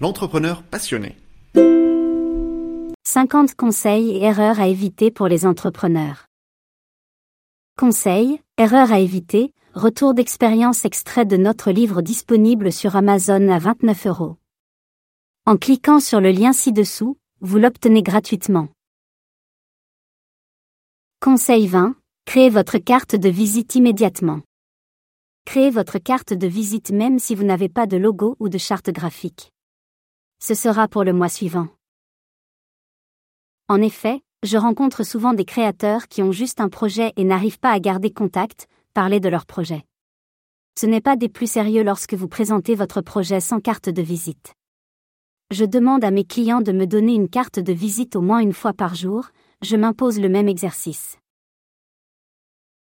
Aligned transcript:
l'entrepreneur 0.00 0.62
passionné. 0.62 1.16
50 3.06 3.54
conseils 3.54 4.10
et 4.10 4.22
erreurs 4.24 4.58
à 4.58 4.66
éviter 4.66 5.10
pour 5.10 5.28
les 5.28 5.46
entrepreneurs. 5.46 6.26
Conseils, 7.78 8.40
erreurs 8.58 8.92
à 8.92 8.98
éviter, 8.98 9.52
retour 9.72 10.14
d'expérience 10.14 10.84
extrait 10.84 11.24
de 11.24 11.36
notre 11.36 11.70
livre 11.70 12.02
disponible 12.02 12.72
sur 12.72 12.96
Amazon 12.96 13.48
à 13.48 13.58
29 13.58 14.06
euros. 14.06 14.36
En 15.46 15.56
cliquant 15.56 16.00
sur 16.00 16.20
le 16.20 16.30
lien 16.30 16.52
ci-dessous, 16.52 17.16
vous 17.40 17.58
l'obtenez 17.58 18.02
gratuitement. 18.02 18.68
Conseil 21.20 21.66
20. 21.66 21.94
Créez 22.26 22.50
votre 22.50 22.78
carte 22.78 23.14
de 23.14 23.28
visite 23.28 23.74
immédiatement. 23.74 24.40
Créez 25.44 25.70
votre 25.70 25.98
carte 25.98 26.32
de 26.32 26.46
visite 26.46 26.90
même 26.90 27.18
si 27.18 27.34
vous 27.34 27.44
n'avez 27.44 27.68
pas 27.68 27.86
de 27.86 27.96
logo 27.96 28.36
ou 28.40 28.48
de 28.48 28.58
charte 28.58 28.90
graphique. 28.90 29.53
Ce 30.40 30.54
sera 30.54 30.88
pour 30.88 31.04
le 31.04 31.12
mois 31.12 31.28
suivant. 31.28 31.68
En 33.68 33.80
effet, 33.80 34.20
je 34.42 34.58
rencontre 34.58 35.04
souvent 35.04 35.32
des 35.32 35.46
créateurs 35.46 36.06
qui 36.06 36.22
ont 36.22 36.32
juste 36.32 36.60
un 36.60 36.68
projet 36.68 37.12
et 37.16 37.24
n'arrivent 37.24 37.58
pas 37.58 37.70
à 37.70 37.80
garder 37.80 38.12
contact, 38.12 38.68
parler 38.92 39.18
de 39.18 39.30
leur 39.30 39.46
projet. 39.46 39.84
Ce 40.78 40.86
n'est 40.86 41.00
pas 41.00 41.16
des 41.16 41.28
plus 41.28 41.50
sérieux 41.50 41.82
lorsque 41.82 42.14
vous 42.14 42.28
présentez 42.28 42.74
votre 42.74 43.00
projet 43.00 43.40
sans 43.40 43.60
carte 43.60 43.88
de 43.88 44.02
visite. 44.02 44.52
Je 45.50 45.64
demande 45.64 46.04
à 46.04 46.10
mes 46.10 46.24
clients 46.24 46.60
de 46.60 46.72
me 46.72 46.86
donner 46.86 47.14
une 47.14 47.28
carte 47.28 47.58
de 47.58 47.72
visite 47.72 48.16
au 48.16 48.20
moins 48.20 48.40
une 48.40 48.52
fois 48.52 48.72
par 48.72 48.94
jour, 48.94 49.28
je 49.62 49.76
m'impose 49.76 50.20
le 50.20 50.28
même 50.28 50.48
exercice. 50.48 51.16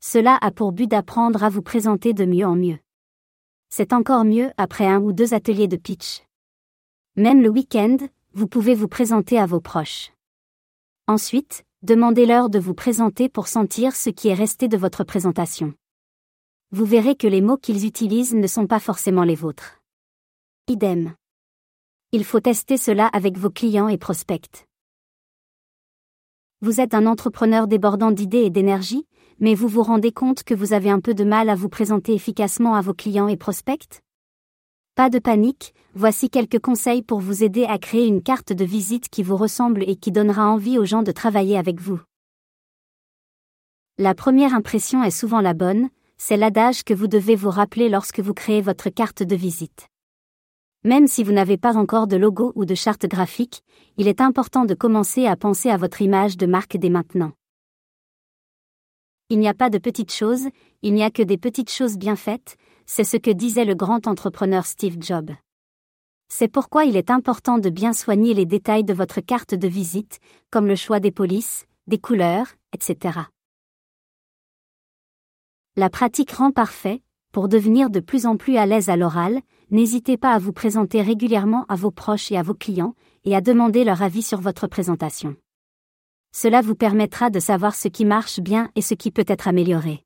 Cela 0.00 0.38
a 0.40 0.50
pour 0.50 0.72
but 0.72 0.86
d'apprendre 0.86 1.42
à 1.42 1.48
vous 1.48 1.62
présenter 1.62 2.14
de 2.14 2.24
mieux 2.24 2.46
en 2.46 2.54
mieux. 2.54 2.78
C'est 3.68 3.92
encore 3.92 4.24
mieux 4.24 4.50
après 4.56 4.86
un 4.86 5.00
ou 5.00 5.12
deux 5.12 5.34
ateliers 5.34 5.68
de 5.68 5.76
pitch. 5.76 6.25
Même 7.18 7.40
le 7.40 7.48
week-end, 7.48 7.96
vous 8.34 8.46
pouvez 8.46 8.74
vous 8.74 8.88
présenter 8.88 9.38
à 9.38 9.46
vos 9.46 9.58
proches. 9.58 10.12
Ensuite, 11.06 11.64
demandez-leur 11.80 12.50
de 12.50 12.58
vous 12.58 12.74
présenter 12.74 13.30
pour 13.30 13.48
sentir 13.48 13.96
ce 13.96 14.10
qui 14.10 14.28
est 14.28 14.34
resté 14.34 14.68
de 14.68 14.76
votre 14.76 15.02
présentation. 15.02 15.72
Vous 16.72 16.84
verrez 16.84 17.16
que 17.16 17.26
les 17.26 17.40
mots 17.40 17.56
qu'ils 17.56 17.86
utilisent 17.86 18.34
ne 18.34 18.46
sont 18.46 18.66
pas 18.66 18.80
forcément 18.80 19.22
les 19.22 19.34
vôtres. 19.34 19.80
Idem. 20.68 21.14
Il 22.12 22.22
faut 22.22 22.40
tester 22.40 22.76
cela 22.76 23.06
avec 23.06 23.38
vos 23.38 23.50
clients 23.50 23.88
et 23.88 23.96
prospects. 23.96 24.66
Vous 26.60 26.82
êtes 26.82 26.92
un 26.92 27.06
entrepreneur 27.06 27.66
débordant 27.66 28.10
d'idées 28.10 28.44
et 28.44 28.50
d'énergie, 28.50 29.06
mais 29.40 29.54
vous 29.54 29.68
vous 29.68 29.82
rendez 29.82 30.12
compte 30.12 30.44
que 30.44 30.52
vous 30.52 30.74
avez 30.74 30.90
un 30.90 31.00
peu 31.00 31.14
de 31.14 31.24
mal 31.24 31.48
à 31.48 31.54
vous 31.54 31.70
présenter 31.70 32.12
efficacement 32.12 32.74
à 32.74 32.82
vos 32.82 32.92
clients 32.92 33.28
et 33.28 33.38
prospects? 33.38 34.02
Pas 34.96 35.10
de 35.10 35.18
panique, 35.18 35.74
voici 35.94 36.30
quelques 36.30 36.58
conseils 36.58 37.02
pour 37.02 37.20
vous 37.20 37.44
aider 37.44 37.64
à 37.64 37.76
créer 37.76 38.06
une 38.06 38.22
carte 38.22 38.54
de 38.54 38.64
visite 38.64 39.10
qui 39.10 39.22
vous 39.22 39.36
ressemble 39.36 39.82
et 39.86 39.96
qui 39.96 40.10
donnera 40.10 40.48
envie 40.48 40.78
aux 40.78 40.86
gens 40.86 41.02
de 41.02 41.12
travailler 41.12 41.58
avec 41.58 41.82
vous. 41.82 42.00
La 43.98 44.14
première 44.14 44.54
impression 44.54 45.04
est 45.04 45.10
souvent 45.10 45.42
la 45.42 45.52
bonne, 45.52 45.90
c'est 46.16 46.38
l'adage 46.38 46.82
que 46.82 46.94
vous 46.94 47.08
devez 47.08 47.36
vous 47.36 47.50
rappeler 47.50 47.90
lorsque 47.90 48.20
vous 48.20 48.32
créez 48.32 48.62
votre 48.62 48.88
carte 48.88 49.22
de 49.22 49.36
visite. 49.36 49.88
Même 50.82 51.08
si 51.08 51.24
vous 51.24 51.32
n'avez 51.32 51.58
pas 51.58 51.76
encore 51.76 52.06
de 52.06 52.16
logo 52.16 52.52
ou 52.54 52.64
de 52.64 52.74
charte 52.74 53.04
graphique, 53.04 53.62
il 53.98 54.08
est 54.08 54.22
important 54.22 54.64
de 54.64 54.72
commencer 54.72 55.26
à 55.26 55.36
penser 55.36 55.68
à 55.68 55.76
votre 55.76 56.00
image 56.00 56.38
de 56.38 56.46
marque 56.46 56.78
dès 56.78 56.88
maintenant. 56.88 57.32
Il 59.28 59.40
n'y 59.40 59.48
a 59.48 59.54
pas 59.54 59.70
de 59.70 59.78
petites 59.78 60.12
choses, 60.12 60.46
il 60.82 60.94
n'y 60.94 61.02
a 61.02 61.10
que 61.10 61.22
des 61.22 61.36
petites 61.36 61.72
choses 61.72 61.98
bien 61.98 62.14
faites, 62.14 62.56
c'est 62.86 63.02
ce 63.02 63.16
que 63.16 63.32
disait 63.32 63.64
le 63.64 63.74
grand 63.74 64.06
entrepreneur 64.06 64.64
Steve 64.64 64.98
Jobs. 65.00 65.32
C'est 66.28 66.46
pourquoi 66.46 66.84
il 66.84 66.96
est 66.96 67.10
important 67.10 67.58
de 67.58 67.68
bien 67.68 67.92
soigner 67.92 68.34
les 68.34 68.46
détails 68.46 68.84
de 68.84 68.94
votre 68.94 69.20
carte 69.20 69.52
de 69.52 69.66
visite, 69.66 70.20
comme 70.52 70.68
le 70.68 70.76
choix 70.76 71.00
des 71.00 71.10
polices, 71.10 71.66
des 71.88 71.98
couleurs, 71.98 72.46
etc. 72.72 73.18
La 75.74 75.90
pratique 75.90 76.30
rend 76.30 76.52
parfait, 76.52 77.02
pour 77.32 77.48
devenir 77.48 77.90
de 77.90 77.98
plus 77.98 78.26
en 78.26 78.36
plus 78.36 78.56
à 78.56 78.64
l'aise 78.64 78.90
à 78.90 78.96
l'oral, 78.96 79.40
n'hésitez 79.72 80.16
pas 80.16 80.34
à 80.34 80.38
vous 80.38 80.52
présenter 80.52 81.02
régulièrement 81.02 81.64
à 81.68 81.74
vos 81.74 81.90
proches 81.90 82.30
et 82.30 82.36
à 82.36 82.42
vos 82.42 82.54
clients, 82.54 82.94
et 83.24 83.34
à 83.34 83.40
demander 83.40 83.82
leur 83.82 84.02
avis 84.02 84.22
sur 84.22 84.40
votre 84.40 84.68
présentation. 84.68 85.36
Cela 86.38 86.60
vous 86.60 86.74
permettra 86.74 87.30
de 87.30 87.40
savoir 87.40 87.74
ce 87.74 87.88
qui 87.88 88.04
marche 88.04 88.40
bien 88.40 88.70
et 88.74 88.82
ce 88.82 88.92
qui 88.92 89.10
peut 89.10 89.24
être 89.26 89.48
amélioré. 89.48 90.04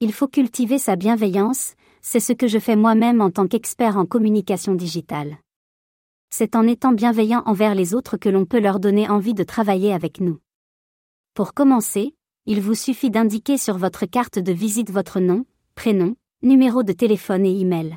Il 0.00 0.12
faut 0.12 0.28
cultiver 0.28 0.78
sa 0.78 0.94
bienveillance, 0.94 1.72
c'est 2.02 2.20
ce 2.20 2.34
que 2.34 2.46
je 2.46 2.58
fais 2.58 2.76
moi-même 2.76 3.22
en 3.22 3.30
tant 3.30 3.46
qu'expert 3.46 3.96
en 3.96 4.04
communication 4.04 4.74
digitale. 4.74 5.38
C'est 6.28 6.54
en 6.54 6.66
étant 6.66 6.92
bienveillant 6.92 7.44
envers 7.46 7.74
les 7.74 7.94
autres 7.94 8.18
que 8.18 8.28
l'on 8.28 8.44
peut 8.44 8.60
leur 8.60 8.78
donner 8.78 9.08
envie 9.08 9.32
de 9.32 9.42
travailler 9.42 9.94
avec 9.94 10.20
nous. 10.20 10.38
Pour 11.32 11.54
commencer, 11.54 12.14
il 12.44 12.60
vous 12.60 12.74
suffit 12.74 13.10
d'indiquer 13.10 13.56
sur 13.56 13.78
votre 13.78 14.04
carte 14.04 14.38
de 14.38 14.52
visite 14.52 14.90
votre 14.90 15.18
nom, 15.18 15.46
prénom, 15.76 16.14
numéro 16.42 16.82
de 16.82 16.92
téléphone 16.92 17.46
et 17.46 17.58
email. 17.58 17.96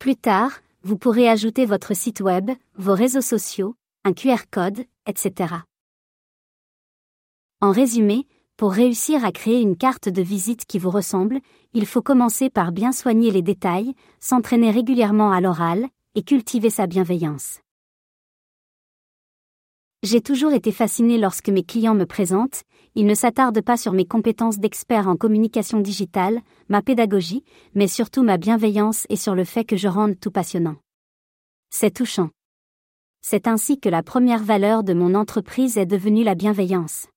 Plus 0.00 0.16
tard, 0.16 0.50
vous 0.82 0.98
pourrez 0.98 1.28
ajouter 1.28 1.64
votre 1.64 1.94
site 1.94 2.22
web, 2.22 2.50
vos 2.74 2.94
réseaux 2.94 3.20
sociaux, 3.20 3.76
un 4.04 4.14
QR 4.14 4.48
code, 4.50 4.84
etc. 5.08 5.54
En 7.60 7.72
résumé, 7.72 8.28
pour 8.56 8.72
réussir 8.72 9.24
à 9.24 9.32
créer 9.32 9.60
une 9.60 9.76
carte 9.76 10.08
de 10.08 10.22
visite 10.22 10.64
qui 10.64 10.78
vous 10.78 10.90
ressemble, 10.90 11.40
il 11.74 11.86
faut 11.86 12.02
commencer 12.02 12.50
par 12.50 12.70
bien 12.70 12.92
soigner 12.92 13.32
les 13.32 13.42
détails, 13.42 13.94
s'entraîner 14.20 14.70
régulièrement 14.70 15.32
à 15.32 15.40
l'oral, 15.40 15.88
et 16.14 16.22
cultiver 16.22 16.70
sa 16.70 16.86
bienveillance. 16.86 17.60
J'ai 20.04 20.20
toujours 20.20 20.52
été 20.52 20.70
fasciné 20.70 21.18
lorsque 21.18 21.48
mes 21.48 21.64
clients 21.64 21.94
me 21.94 22.06
présentent, 22.06 22.62
ils 22.94 23.06
ne 23.06 23.14
s'attardent 23.14 23.62
pas 23.62 23.76
sur 23.76 23.92
mes 23.92 24.06
compétences 24.06 24.58
d'expert 24.58 25.08
en 25.08 25.16
communication 25.16 25.80
digitale, 25.80 26.40
ma 26.68 26.82
pédagogie, 26.82 27.44
mais 27.74 27.88
surtout 27.88 28.22
ma 28.22 28.38
bienveillance 28.38 29.06
et 29.08 29.16
sur 29.16 29.34
le 29.34 29.44
fait 29.44 29.64
que 29.64 29.76
je 29.76 29.88
rende 29.88 30.18
tout 30.20 30.30
passionnant. 30.30 30.76
C'est 31.70 31.94
touchant. 31.94 32.30
C'est 33.30 33.46
ainsi 33.46 33.78
que 33.78 33.90
la 33.90 34.02
première 34.02 34.42
valeur 34.42 34.84
de 34.84 34.94
mon 34.94 35.14
entreprise 35.14 35.76
est 35.76 35.84
devenue 35.84 36.24
la 36.24 36.34
bienveillance. 36.34 37.08